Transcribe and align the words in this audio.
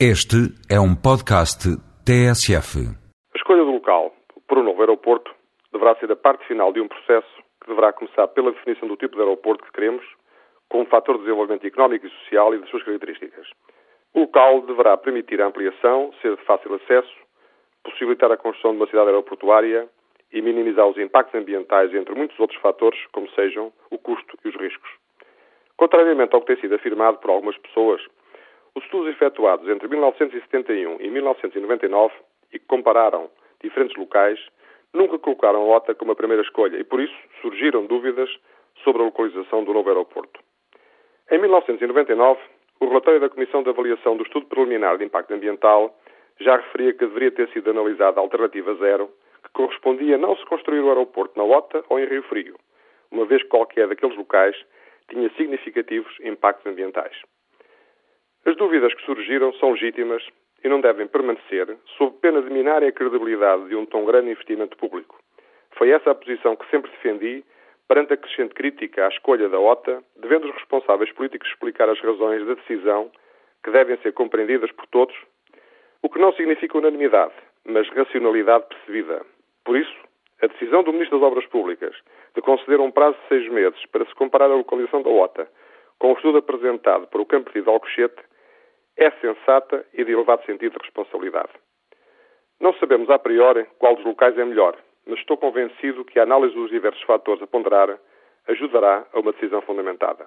Este 0.00 0.50
é 0.68 0.74
um 0.74 0.90
podcast 0.90 1.70
TSF. 2.02 2.82
A 2.82 3.38
escolha 3.38 3.62
do 3.62 3.70
local 3.70 4.12
para 4.48 4.58
o 4.58 4.64
novo 4.64 4.80
aeroporto 4.80 5.30
deverá 5.72 5.94
ser 6.00 6.10
a 6.10 6.16
parte 6.16 6.44
final 6.48 6.72
de 6.72 6.80
um 6.80 6.88
processo 6.88 7.30
que 7.62 7.68
deverá 7.68 7.92
começar 7.92 8.26
pela 8.26 8.50
definição 8.50 8.88
do 8.88 8.96
tipo 8.96 9.14
de 9.14 9.22
aeroporto 9.22 9.62
que 9.62 9.70
queremos, 9.70 10.04
como 10.68 10.82
um 10.82 10.86
fator 10.86 11.14
de 11.14 11.22
desenvolvimento 11.22 11.64
económico 11.64 12.08
e 12.08 12.10
social 12.10 12.52
e 12.52 12.58
das 12.58 12.68
suas 12.70 12.82
características. 12.82 13.46
O 14.12 14.22
local 14.22 14.62
deverá 14.62 14.96
permitir 14.96 15.40
a 15.40 15.46
ampliação, 15.46 16.12
ser 16.20 16.34
de 16.34 16.42
fácil 16.42 16.74
acesso, 16.74 17.14
possibilitar 17.84 18.32
a 18.32 18.36
construção 18.36 18.72
de 18.72 18.78
uma 18.78 18.88
cidade 18.88 19.06
aeroportuária 19.06 19.88
e 20.32 20.42
minimizar 20.42 20.88
os 20.88 20.98
impactos 20.98 21.40
ambientais, 21.40 21.94
entre 21.94 22.16
muitos 22.16 22.36
outros 22.40 22.60
fatores, 22.60 22.98
como 23.12 23.30
sejam 23.30 23.72
o 23.92 23.98
custo 23.98 24.36
e 24.44 24.48
os 24.48 24.56
riscos. 24.56 24.90
Contrariamente 25.76 26.34
ao 26.34 26.40
que 26.40 26.48
tem 26.48 26.60
sido 26.60 26.74
afirmado 26.74 27.18
por 27.18 27.30
algumas 27.30 27.56
pessoas, 27.58 28.02
os 28.76 28.84
estudos 28.84 29.10
efetuados 29.10 29.68
entre 29.68 29.88
1971 29.88 30.96
e 31.00 31.10
1999 31.10 32.14
e 32.52 32.58
que 32.58 32.66
compararam 32.66 33.30
diferentes 33.62 33.96
locais 33.96 34.38
nunca 34.92 35.18
colocaram 35.18 35.60
a 35.60 35.76
OTA 35.76 35.94
como 35.94 36.12
a 36.12 36.16
primeira 36.16 36.42
escolha 36.42 36.76
e, 36.76 36.84
por 36.84 37.00
isso, 37.00 37.16
surgiram 37.40 37.86
dúvidas 37.86 38.30
sobre 38.82 39.02
a 39.02 39.04
localização 39.04 39.64
do 39.64 39.72
novo 39.72 39.88
aeroporto. 39.88 40.40
Em 41.30 41.38
1999, 41.38 42.40
o 42.80 42.86
relatório 42.86 43.20
da 43.20 43.28
Comissão 43.28 43.62
de 43.62 43.70
Avaliação 43.70 44.16
do 44.16 44.24
Estudo 44.24 44.46
Preliminar 44.46 44.98
de 44.98 45.04
Impacto 45.04 45.32
Ambiental 45.32 45.96
já 46.40 46.56
referia 46.56 46.92
que 46.92 47.06
deveria 47.06 47.30
ter 47.30 47.48
sido 47.50 47.70
analisada 47.70 48.18
a 48.18 48.22
alternativa 48.22 48.74
zero, 48.74 49.08
que 49.42 49.50
correspondia 49.52 50.18
não 50.18 50.36
se 50.36 50.44
construir 50.46 50.80
o 50.80 50.88
aeroporto 50.88 51.38
na 51.38 51.44
OTA 51.44 51.84
ou 51.88 51.98
em 51.98 52.06
Rio 52.06 52.22
Frio, 52.24 52.56
uma 53.10 53.24
vez 53.24 53.42
que 53.42 53.48
qualquer 53.48 53.88
daqueles 53.88 54.16
locais 54.16 54.56
tinha 55.08 55.30
significativos 55.36 56.12
impactos 56.20 56.66
ambientais. 56.66 57.14
As 58.46 58.56
dúvidas 58.56 58.92
que 58.92 59.06
surgiram 59.06 59.54
são 59.54 59.70
legítimas 59.70 60.22
e 60.62 60.68
não 60.68 60.78
devem 60.78 61.06
permanecer 61.06 61.78
sob 61.96 62.14
pena 62.20 62.42
de 62.42 62.50
minarem 62.50 62.90
a 62.90 62.92
credibilidade 62.92 63.68
de 63.68 63.74
um 63.74 63.86
tão 63.86 64.04
grande 64.04 64.30
investimento 64.30 64.76
público. 64.76 65.18
Foi 65.78 65.88
essa 65.88 66.10
a 66.10 66.14
posição 66.14 66.54
que 66.54 66.68
sempre 66.68 66.90
defendi 66.90 67.42
perante 67.88 68.12
a 68.12 68.16
crescente 68.18 68.54
crítica 68.54 69.06
à 69.06 69.08
escolha 69.08 69.48
da 69.48 69.58
OTA, 69.58 70.02
devendo 70.16 70.46
os 70.46 70.54
responsáveis 70.56 71.10
políticos 71.12 71.48
explicar 71.48 71.88
as 71.88 71.98
razões 72.00 72.46
da 72.46 72.52
decisão 72.52 73.10
que 73.62 73.70
devem 73.70 73.96
ser 73.98 74.12
compreendidas 74.12 74.70
por 74.72 74.86
todos, 74.88 75.16
o 76.02 76.10
que 76.10 76.18
não 76.18 76.34
significa 76.34 76.76
unanimidade, 76.76 77.32
mas 77.64 77.88
racionalidade 77.88 78.66
percebida. 78.66 79.24
Por 79.64 79.78
isso, 79.78 79.96
a 80.42 80.46
decisão 80.48 80.82
do 80.82 80.92
Ministro 80.92 81.18
das 81.18 81.28
Obras 81.28 81.46
Públicas 81.46 81.96
de 82.34 82.42
conceder 82.42 82.78
um 82.78 82.90
prazo 82.90 83.16
de 83.22 83.28
seis 83.28 83.50
meses 83.50 83.86
para 83.86 84.04
se 84.04 84.14
comparar 84.14 84.50
a 84.50 84.54
localização 84.54 85.02
da 85.02 85.08
OTA 85.08 85.48
com 85.98 86.12
o 86.12 86.14
estudo 86.16 86.38
apresentado 86.38 87.06
por 87.06 87.22
o 87.22 87.26
Campo 87.26 87.50
de 87.50 87.66
Alcochete 87.66 88.22
é 88.96 89.10
sensata 89.20 89.84
e 89.92 90.04
de 90.04 90.12
elevado 90.12 90.44
sentido 90.44 90.78
de 90.78 90.84
responsabilidade. 90.84 91.52
Não 92.60 92.72
sabemos 92.74 93.10
a 93.10 93.18
priori 93.18 93.66
qual 93.78 93.96
dos 93.96 94.04
locais 94.04 94.38
é 94.38 94.44
melhor, 94.44 94.76
mas 95.06 95.18
estou 95.18 95.36
convencido 95.36 96.04
que 96.04 96.18
a 96.18 96.22
análise 96.22 96.54
dos 96.54 96.70
diversos 96.70 97.02
fatores 97.02 97.42
a 97.42 97.46
ponderar 97.46 97.98
ajudará 98.48 99.06
a 99.12 99.20
uma 99.20 99.32
decisão 99.32 99.60
fundamentada. 99.62 100.26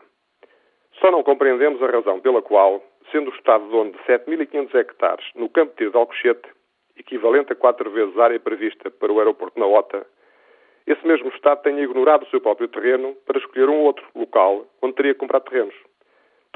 Só 1.00 1.12
não 1.12 1.24
compreendemos 1.24 1.82
a 1.82 1.88
razão 1.88 2.20
pela 2.20 2.42
qual, 2.42 2.84
sendo 3.12 3.32
o 3.32 3.36
Estado 3.36 3.68
dono 3.70 3.92
de 3.92 4.00
7.500 4.00 4.76
hectares 4.76 5.26
no 5.36 5.50
campo 5.50 5.72
de 5.72 5.78
tiro 5.78 5.92
de 5.92 5.98
Alcochete, 5.98 6.50
equivalente 6.98 7.54
a 7.54 7.56
quatro 7.56 7.90
vezes 7.92 8.18
a 8.18 8.26
área 8.26 8.40
prevista 8.40 8.90
para 8.90 9.12
o 9.12 9.20
aeroporto 9.20 9.60
na 9.60 9.68
OTA, 9.68 10.06
esse 10.88 11.06
mesmo 11.06 11.30
Estado 11.30 11.62
tenha 11.62 11.84
ignorado 11.84 12.24
o 12.24 12.30
seu 12.30 12.42
próprio 12.42 12.68
terreno 12.68 13.16
para 13.26 13.38
escolher 13.38 13.70
um 13.70 13.82
outro 13.82 14.06
local 14.16 14.66
onde 14.82 14.96
teria 14.96 15.14
que 15.14 15.20
comprar 15.20 15.42
terrenos. 15.42 15.76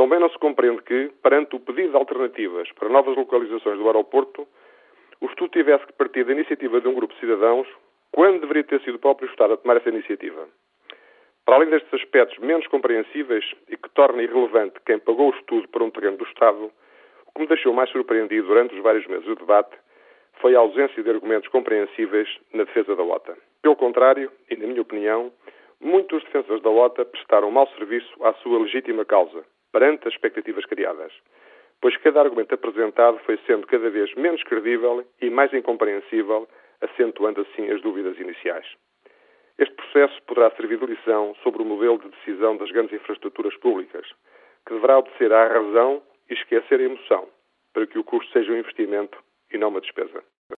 Também 0.02 0.18
não 0.18 0.32
se 0.32 0.40
compreende 0.40 0.82
que, 0.82 1.12
perante 1.22 1.56
o 1.56 1.60
pedido 1.60 1.92
de 1.92 1.96
alternativas 1.96 2.68
para 2.72 2.90
novas 2.90 3.16
localizações 3.16 3.78
do 3.78 3.86
aeroporto, 3.86 4.48
o 5.22 5.28
estudo 5.28 5.52
tivesse 5.52 5.86
que 5.86 5.94
partir 5.94 6.24
da 6.24 6.32
iniciativa 6.32 6.82
de 6.82 6.88
um 6.88 6.96
grupo 6.96 7.14
de 7.14 7.20
cidadãos, 7.20 7.68
quando 8.12 8.42
deveria 8.42 8.64
ter 8.64 8.82
sido 8.82 8.96
o 8.96 9.00
próprio 9.00 9.30
Estado 9.30 9.54
a 9.54 9.58
tomar 9.58 9.78
essa 9.78 9.90
iniciativa. 9.90 10.48
Para 11.46 11.58
além 11.58 11.70
destes 11.70 11.94
aspectos 11.94 12.40
menos 12.40 12.66
compreensíveis 12.66 13.46
e 13.70 13.78
que 13.78 13.90
torna 13.92 14.24
irrelevante 14.24 14.80
quem 14.88 14.98
pagou 14.98 15.30
o 15.30 15.36
estudo 15.36 15.68
para 15.68 15.84
um 15.84 15.92
terreno 15.92 16.18
do 16.18 16.26
Estado, 16.26 16.72
o 17.28 17.32
que 17.36 17.42
me 17.42 17.48
deixou 17.48 17.72
mais 17.72 17.92
surpreendido 17.92 18.48
durante 18.48 18.74
os 18.74 18.82
vários 18.82 19.06
meses 19.06 19.26
de 19.26 19.36
debate 19.36 19.78
foi 20.42 20.56
a 20.56 20.60
ausência 20.62 21.04
de 21.04 21.12
argumentos 21.12 21.48
compreensíveis 21.50 22.28
na 22.52 22.64
defesa 22.64 22.96
da 22.96 23.04
OTA. 23.04 23.38
Pelo 23.62 23.76
contrário, 23.76 24.32
e 24.50 24.56
na 24.56 24.66
minha 24.66 24.82
opinião, 24.82 25.32
muitos 25.80 26.24
defensores 26.24 26.64
da 26.64 26.72
OTA 26.72 27.06
prestaram 27.06 27.52
mau 27.52 27.68
serviço 27.78 28.12
à 28.26 28.34
sua 28.42 28.58
legítima 28.58 29.06
causa, 29.06 29.46
perante 29.72 30.08
as 30.08 30.14
expectativas 30.14 30.66
criadas, 30.66 31.12
pois 31.82 31.98
cada 31.98 32.22
argumento 32.22 32.54
apresentado 32.54 33.18
foi 33.26 33.38
sendo 33.48 33.66
cada 33.68 33.90
vez 33.90 34.14
menos 34.16 34.44
credível 34.44 35.06
e 35.22 35.30
mais 35.30 35.54
incompreensível, 35.54 36.48
acentuando 36.82 37.42
assim 37.42 37.70
as 37.72 37.82
dúvidas 37.82 38.18
iniciais. 38.20 38.66
Este 39.58 39.76
processo 39.76 40.22
poderá 40.24 40.50
servir 40.52 40.80
de 40.80 40.86
lição 40.86 41.36
sobre 41.44 41.62
o 41.62 41.66
modelo 41.66 42.00
de 42.00 42.10
decisão 42.10 42.58
das 42.58 42.72
grandes 42.72 42.94
infraestruturas 42.94 43.56
públicas, 43.58 44.08
que 44.66 44.74
deverá 44.74 45.00
obedecer 45.00 45.32
à 45.32 45.48
razão 45.48 46.02
e 46.30 46.34
esquecer 46.34 46.80
a 46.80 46.84
emoção, 46.84 47.28
para 47.74 47.86
que 47.86 48.00
o 48.00 48.04
custo 48.04 48.32
seja 48.32 48.52
um 48.52 48.58
investimento 48.58 49.18
e 49.52 49.58
não 49.58 49.70
uma 49.70 49.82
despesa. 49.82 50.24